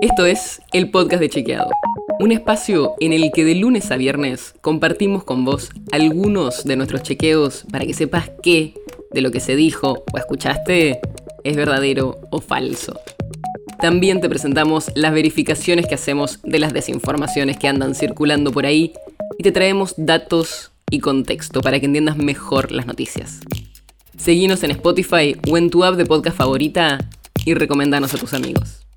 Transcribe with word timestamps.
Esto 0.00 0.26
es 0.26 0.62
el 0.72 0.90
podcast 0.92 1.20
de 1.20 1.28
Chequeado, 1.28 1.70
un 2.20 2.30
espacio 2.30 2.94
en 3.00 3.12
el 3.12 3.32
que 3.34 3.44
de 3.44 3.56
lunes 3.56 3.90
a 3.90 3.96
viernes 3.96 4.54
compartimos 4.60 5.24
con 5.24 5.44
vos 5.44 5.70
algunos 5.90 6.62
de 6.62 6.76
nuestros 6.76 7.02
chequeos 7.02 7.64
para 7.72 7.84
que 7.84 7.94
sepas 7.94 8.30
qué 8.40 8.74
de 9.10 9.22
lo 9.22 9.32
que 9.32 9.40
se 9.40 9.56
dijo 9.56 10.04
o 10.12 10.18
escuchaste 10.18 11.00
es 11.42 11.56
verdadero 11.56 12.16
o 12.30 12.40
falso. 12.40 13.00
También 13.80 14.20
te 14.20 14.28
presentamos 14.28 14.92
las 14.94 15.12
verificaciones 15.12 15.88
que 15.88 15.96
hacemos 15.96 16.38
de 16.44 16.60
las 16.60 16.72
desinformaciones 16.72 17.58
que 17.58 17.66
andan 17.66 17.96
circulando 17.96 18.52
por 18.52 18.66
ahí 18.66 18.92
y 19.36 19.42
te 19.42 19.50
traemos 19.50 19.94
datos 19.96 20.70
y 20.90 21.00
contexto 21.00 21.60
para 21.60 21.80
que 21.80 21.86
entiendas 21.86 22.16
mejor 22.16 22.70
las 22.70 22.86
noticias. 22.86 23.40
Seguinos 24.16 24.62
en 24.62 24.70
Spotify 24.70 25.36
o 25.50 25.58
en 25.58 25.70
tu 25.70 25.82
app 25.82 25.96
de 25.96 26.06
podcast 26.06 26.36
favorita 26.36 26.98
y 27.44 27.54
recomendanos 27.54 28.14
a 28.14 28.18
tus 28.18 28.32
amigos. 28.32 28.87